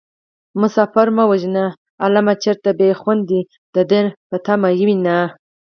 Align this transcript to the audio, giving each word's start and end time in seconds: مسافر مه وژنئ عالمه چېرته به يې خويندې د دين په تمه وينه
مسافر 0.61 1.07
مه 1.15 1.23
وژنئ 1.31 1.67
عالمه 2.03 2.33
چېرته 2.43 2.69
به 2.77 2.83
يې 2.89 2.95
خويندې 3.01 3.41
د 3.75 3.77
دين 3.91 4.05
په 4.29 4.37
تمه 4.45 4.69
وينه 4.79 5.17